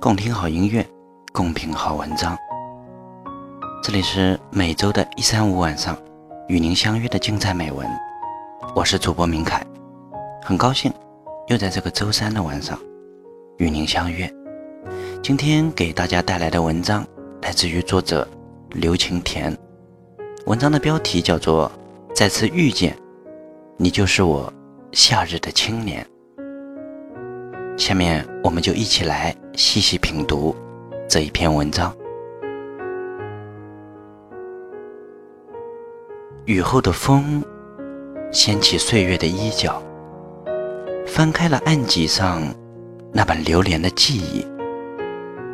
[0.00, 0.86] 共听好音乐，
[1.32, 2.38] 共品好文章。
[3.82, 5.98] 这里是每周的一三五晚上
[6.46, 7.84] 与您相约的精彩美文，
[8.76, 9.60] 我是主播明凯，
[10.40, 10.92] 很高兴
[11.48, 12.78] 又在这个周三的晚上
[13.56, 14.32] 与您相约。
[15.20, 17.04] 今天给大家带来的文章
[17.42, 18.26] 来自于作者
[18.70, 19.56] 刘晴田，
[20.46, 21.68] 文章的标题叫做
[22.14, 22.96] 《再次遇见
[23.76, 24.52] 你，就是我
[24.92, 26.04] 夏日的青年》。
[27.78, 30.54] 下面我们就一起来细细品读
[31.08, 31.94] 这一篇文章。
[36.44, 37.40] 雨后的风
[38.32, 39.80] 掀起岁月的衣角，
[41.06, 42.42] 翻开了案几上
[43.12, 44.44] 那本流连的记忆，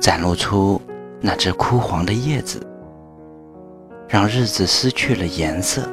[0.00, 0.82] 展露出
[1.20, 2.60] 那只枯黄的叶子，
[4.08, 5.88] 让日子失去了颜色，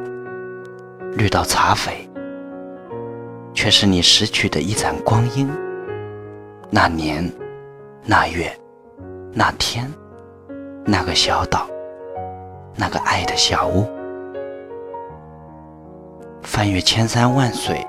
[1.18, 1.92] 绿到茶绯，
[3.54, 5.48] 却是你拾取的一盏光阴。
[6.70, 7.32] 那年，
[8.04, 8.52] 那月，
[9.32, 9.92] 那天，
[10.84, 11.68] 那个小岛，
[12.76, 13.88] 那个爱的小屋，
[16.42, 17.86] 翻越千山万水，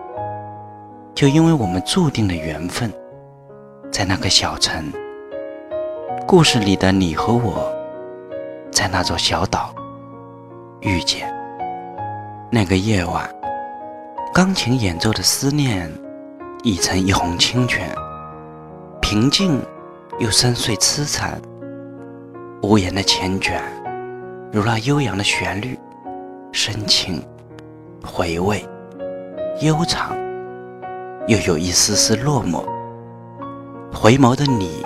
[1.15, 2.93] 就因为我们注定的缘分，
[3.91, 4.93] 在那个小城，
[6.27, 7.73] 故事里的你和我，
[8.71, 9.75] 在那座小岛
[10.81, 11.33] 遇见。
[12.53, 13.29] 那个夜晚，
[14.33, 15.91] 钢琴演奏的思念，
[16.63, 17.89] 已成一泓清泉。
[19.09, 19.63] 平静
[20.19, 21.41] 又深邃痴缠，
[22.61, 23.61] 无言的缱绻，
[24.53, 25.79] 如那悠扬的旋律，
[26.51, 27.25] 深情
[28.05, 28.69] 回味，
[29.61, 30.19] 悠长，
[31.29, 32.65] 又有一丝丝落寞。
[33.95, 34.85] 回眸的你，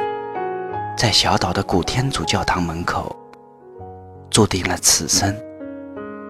[0.98, 3.16] 在小岛的古天主教堂门口，
[4.28, 5.34] 注定了此生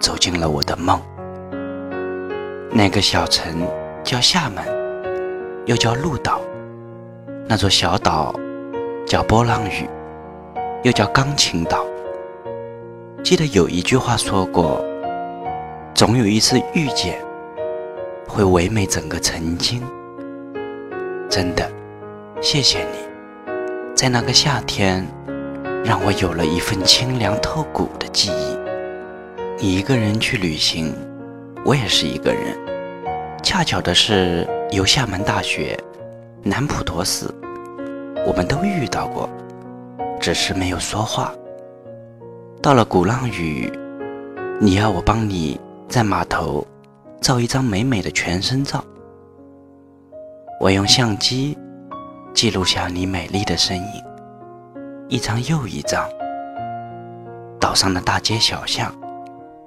[0.00, 1.02] 走进了我的梦。
[2.70, 3.66] 那个小城
[4.04, 4.64] 叫厦门，
[5.66, 6.41] 又叫鹭岛。
[7.50, 8.33] 那座小岛
[9.05, 9.84] 叫波浪屿，
[10.84, 11.84] 又叫钢琴岛。
[13.25, 14.81] 记得有一句话说过
[15.93, 17.19] ：“总有一次遇见，
[18.28, 19.83] 会唯美整个曾经。”
[21.28, 21.69] 真的，
[22.41, 23.53] 谢谢你，
[23.97, 25.05] 在那个夏天，
[25.84, 28.56] 让我有了一份清凉透骨的记忆。
[29.59, 30.94] 你一个人去旅行，
[31.65, 32.56] 我也是一个人。
[33.43, 35.77] 恰巧的是，由厦门大学。
[36.43, 37.34] 南普陀寺，
[38.26, 39.28] 我们都遇到过，
[40.20, 41.32] 只是没有说话。
[42.62, 43.72] 到了鼓浪屿，
[44.60, 45.58] 你要我帮你
[45.88, 46.66] 在码头
[47.20, 48.84] 照一张美美的全身照，
[50.60, 51.56] 我用相机
[52.34, 54.04] 记录下你美丽的身影，
[55.09, 56.06] 一张又一张。
[57.59, 58.94] 岛上的大街小巷，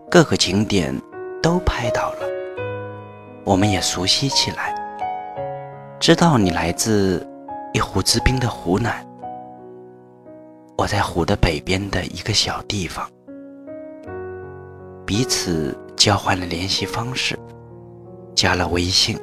[0.09, 0.95] 各个景点
[1.41, 2.27] 都拍到了，
[3.43, 4.73] 我们也熟悉起来。
[5.99, 7.25] 知道你来自
[7.73, 9.03] 一湖之滨的湖南，
[10.77, 13.09] 我在湖的北边的一个小地方，
[15.07, 17.35] 彼此交换了联系方式，
[18.35, 19.19] 加了微信。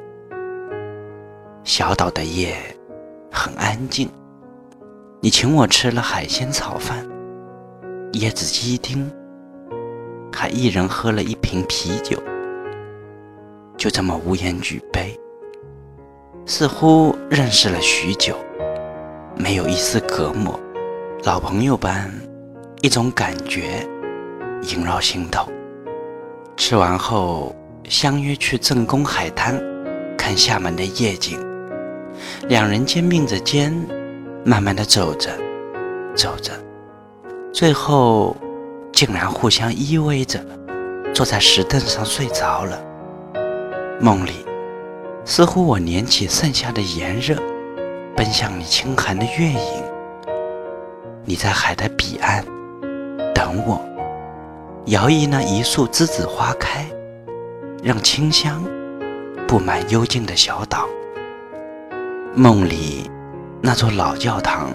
[1.63, 2.57] 小岛的夜
[3.31, 4.09] 很安静，
[5.21, 7.07] 你请我吃了海鲜炒饭、
[8.15, 9.09] 椰子鸡丁，
[10.29, 12.21] 还一人喝了一瓶啤酒，
[13.77, 15.17] 就这么无言举杯。
[16.45, 18.35] 似乎认识了许久，
[19.35, 20.59] 没有一丝隔膜，
[21.23, 22.11] 老朋友般
[22.81, 23.87] 一种感觉
[24.63, 25.47] 萦绕心头。
[26.57, 27.55] 吃完后，
[27.87, 29.61] 相约去正宫海滩
[30.17, 31.39] 看厦门的夜景。
[32.47, 33.73] 两人肩并着肩，
[34.43, 35.29] 慢慢的走着，
[36.15, 36.51] 走着，
[37.53, 38.35] 最后
[38.91, 40.43] 竟然互相依偎着，
[41.13, 42.83] 坐在石凳上睡着了。
[43.99, 44.50] 梦里。
[45.23, 47.35] 似乎我捻起剩下的炎热，
[48.15, 49.83] 奔向你清寒的月影。
[51.23, 52.43] 你在海的彼岸
[53.33, 53.79] 等我，
[54.85, 56.85] 摇曳那一束栀子花开，
[57.83, 58.63] 让清香
[59.47, 60.87] 布满幽静的小岛。
[62.33, 63.09] 梦里
[63.61, 64.71] 那座老教堂，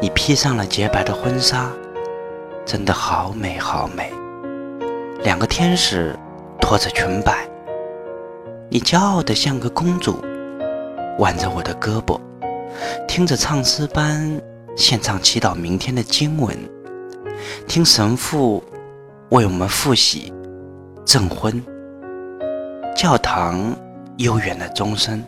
[0.00, 1.70] 你披上了洁白的婚纱，
[2.64, 4.10] 真的好美好美。
[5.22, 6.18] 两个天使
[6.60, 7.46] 拖着裙摆。
[8.74, 10.20] 你骄傲的像个公主，
[11.20, 12.20] 挽着我的胳膊，
[13.06, 14.42] 听着唱诗班
[14.76, 16.58] 献唱祈祷明天的经文，
[17.68, 18.64] 听神父
[19.28, 20.34] 为我们复习
[21.04, 21.64] 证婚。
[22.96, 23.76] 教堂
[24.16, 25.22] 悠远的钟声，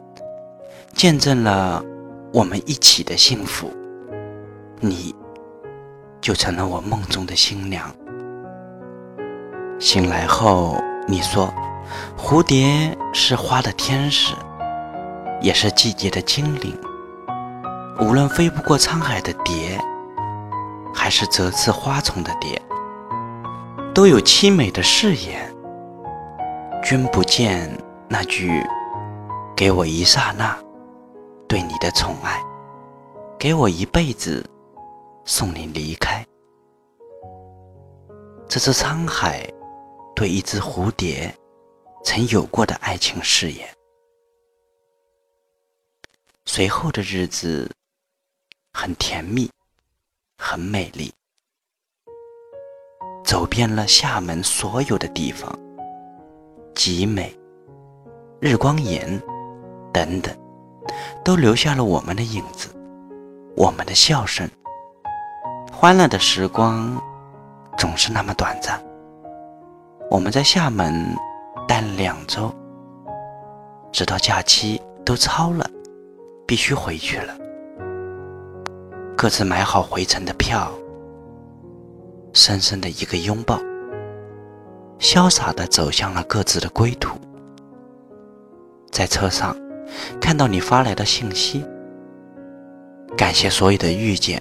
[0.93, 1.81] 见证了
[2.33, 3.71] 我们一起的幸福。
[4.81, 5.15] 你，
[6.21, 7.89] 就成了我梦中的新娘。
[9.79, 11.49] 醒来后，你说。
[12.17, 14.35] 蝴蝶是花的天使，
[15.41, 16.79] 也是季节的精灵。
[18.01, 19.79] 无论飞不过沧海的蝶，
[20.95, 22.61] 还是折翅花丛的蝶，
[23.95, 25.55] 都有凄美的誓言。
[26.83, 27.71] 君不见
[28.09, 28.63] 那句
[29.57, 30.57] “给我一刹那
[31.49, 32.41] 对你的宠爱，
[33.39, 34.45] 给我一辈子
[35.25, 36.25] 送你离开”，
[38.47, 39.45] 这是沧海
[40.15, 41.35] 对一只蝴蝶
[42.07, 43.69] 曾有过的爱情誓言。
[46.45, 47.69] 随后的日子
[48.73, 49.51] 很甜蜜，
[50.39, 51.13] 很美丽，
[53.25, 55.53] 走遍了厦门所有的地方，
[56.77, 57.37] 集美、
[58.41, 59.21] 日光岩
[59.93, 60.33] 等等，
[61.25, 62.69] 都留下了我们的影子，
[63.57, 64.49] 我们的笑声。
[65.73, 67.03] 欢乐的时光
[67.77, 68.81] 总是那么短暂。
[70.09, 71.05] 我们在厦门
[71.67, 72.55] 待了两周，
[73.93, 75.69] 直到假期都超了。
[76.49, 77.37] 必须回去了，
[79.17, 80.71] 各自买好回程的票，
[82.33, 83.59] 深深的一个拥抱，
[85.01, 87.19] 潇洒的走向了各自的归途。
[88.93, 89.57] 在车上
[90.21, 91.67] 看到你发来的信息，
[93.17, 94.41] 感谢所有的遇见，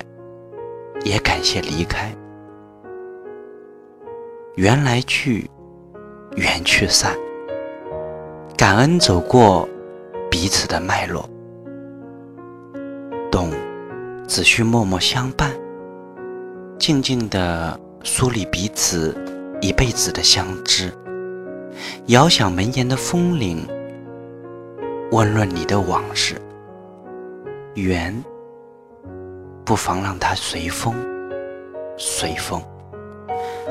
[1.04, 2.16] 也感谢离开。
[4.58, 5.50] 缘来去，
[6.36, 7.16] 缘去散，
[8.58, 9.68] 感恩走过
[10.30, 11.30] 彼此的脉络。
[13.32, 13.52] 懂，
[14.28, 15.52] 只需默默相伴，
[16.78, 19.16] 静静的梳理彼此
[19.62, 20.92] 一辈子的相知。
[22.08, 23.66] 遥想门檐的风铃，
[25.12, 26.36] 温润你的往事。
[27.76, 28.24] 缘，
[29.64, 30.94] 不妨让它随风，
[31.98, 32.62] 随风。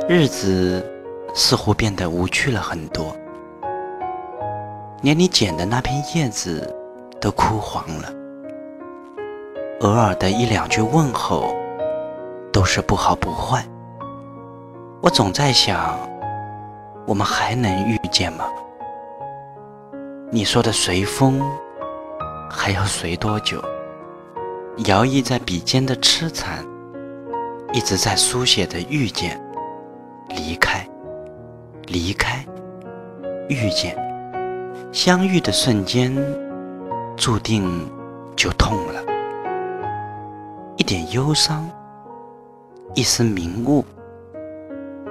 [0.08, 0.84] 日子
[1.34, 3.14] 似乎变得无趣了很多，
[5.02, 6.72] 连你捡的那片叶子
[7.20, 8.08] 都枯黄了。
[9.80, 11.52] 偶尔的一两句问候，
[12.52, 13.66] 都是不好不坏。
[15.02, 15.98] 我总在想，
[17.04, 18.44] 我们还能遇见吗？
[20.30, 21.42] 你说的随风，
[22.48, 23.60] 还要随多久？
[24.86, 26.64] 摇曳在笔尖的痴缠，
[27.72, 29.38] 一直在书写的遇见、
[31.94, 32.44] 离开、
[33.48, 33.96] 遇见、
[34.90, 36.12] 相遇的瞬间，
[37.16, 37.88] 注定
[38.34, 39.00] 就痛了。
[40.76, 41.70] 一点忧伤，
[42.96, 43.84] 一丝明悟，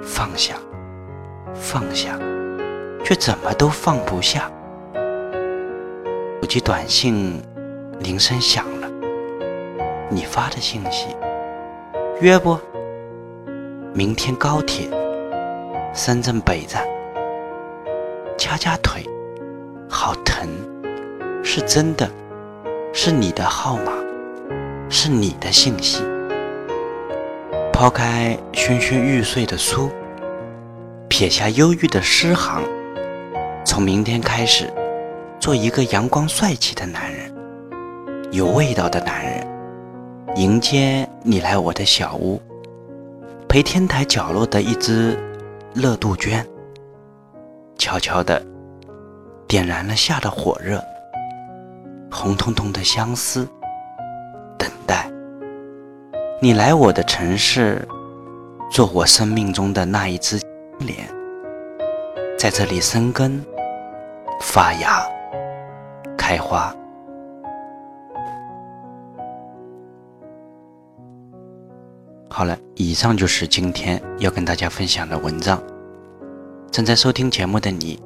[0.01, 0.56] 放下，
[1.53, 2.19] 放下，
[3.01, 4.51] 却怎么都放不下。
[6.41, 7.41] 手机短信
[8.01, 8.91] 铃声响了，
[10.09, 11.15] 你发的信息，
[12.19, 12.59] 约不？
[13.94, 14.89] 明天高铁，
[15.94, 16.84] 深圳北站，
[18.36, 19.04] 掐掐腿，
[19.88, 20.50] 好疼，
[21.44, 22.10] 是真的，
[22.92, 23.94] 是你的号码。
[24.90, 26.04] 是你的信息。
[27.72, 29.90] 抛开萱萱欲睡的书，
[31.07, 32.62] 撇下忧郁的诗行，
[33.66, 34.72] 从明天开始，
[35.40, 37.34] 做一个阳光帅气的男人，
[38.31, 39.48] 有味道的男人，
[40.36, 42.40] 迎接你来我的小屋，
[43.48, 45.18] 陪天台角落的一只
[45.75, 46.47] 乐杜鹃，
[47.80, 48.40] 悄悄地
[49.47, 50.80] 点燃了夏的火热，
[52.12, 53.47] 红彤彤的相思。
[54.56, 55.09] 等待
[56.40, 57.88] 你来我的城市，
[58.69, 60.40] 做我生命中的那一只
[60.78, 60.95] 莲，
[62.38, 63.44] 在这里生根、
[64.42, 65.04] 发芽、
[66.16, 66.71] 开花。
[72.30, 75.62] 好了，以上就是今天要跟大家分享的文章。
[76.73, 78.01] 正在收听节目的你，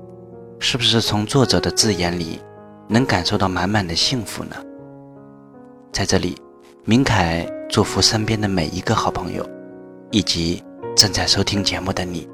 [0.59, 2.41] 是不是从作者的字眼里
[2.89, 4.57] 能感受到满满的幸福呢？
[5.93, 6.38] 在这里，
[6.83, 7.47] 明凯。
[7.69, 9.45] 祝福身边的每一个好朋友，
[10.09, 10.63] 以及
[10.95, 12.27] 正在收听节目的你，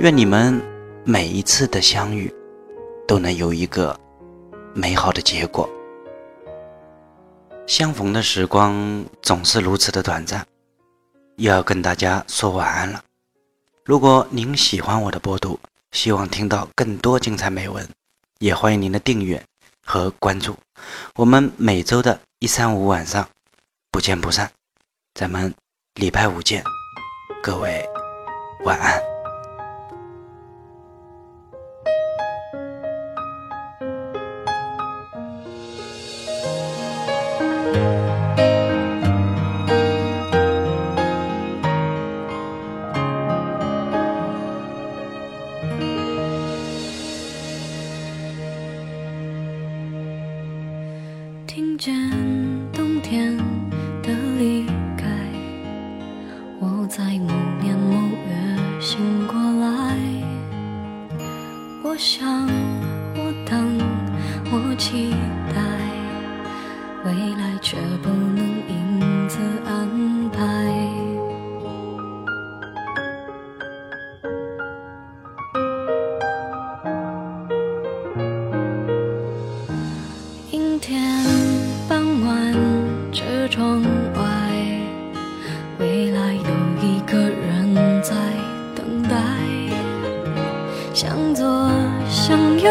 [0.00, 0.60] 愿你们
[1.04, 2.32] 每一次的相遇
[3.06, 3.96] 都能有一个
[4.74, 5.68] 美好的结果。
[7.68, 10.44] 相逢的时光总是如此的短暂，
[11.36, 13.00] 又要跟大家说晚安了。
[13.84, 15.58] 如果您喜欢我的播读，
[15.90, 17.88] 希望听到更多精彩美文，
[18.38, 19.42] 也欢迎您的订阅
[19.84, 20.56] 和关注。
[21.16, 23.28] 我们每周的一三五晚上。
[23.90, 24.50] 不见不散，
[25.12, 25.54] 咱们
[25.96, 26.64] 礼拜五见，
[27.42, 27.86] 各位
[28.64, 29.11] 晚安。
[64.82, 65.14] 期
[65.54, 65.62] 待，
[67.04, 69.88] 未来却不能因此安
[70.30, 70.42] 排。
[80.50, 81.00] 阴天
[81.88, 82.52] 傍晚，
[83.12, 83.80] 车窗
[84.14, 84.20] 外，
[85.78, 86.40] 未来有
[86.82, 88.16] 一个人在
[88.74, 89.14] 等待。
[90.92, 91.70] 向左，
[92.10, 92.70] 向右，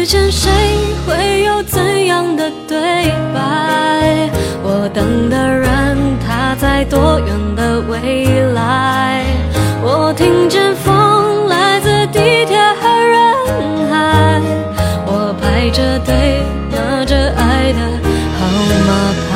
[0.00, 0.50] 遇见谁，
[1.06, 2.78] 会有怎样的对
[3.34, 4.30] 白？
[4.62, 9.26] 我等的人，他在多远的未来？
[9.82, 13.20] 我听见风来自地铁和人
[13.90, 14.40] 海，
[15.04, 16.40] 我排着队
[16.70, 17.80] 拿着爱的
[18.38, 18.40] 号
[18.88, 18.90] 码
[19.28, 19.30] 牌。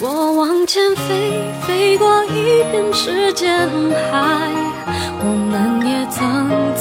[0.00, 0.04] 我
[0.36, 3.68] 往前飞，飞过一片时间
[4.12, 4.35] 海。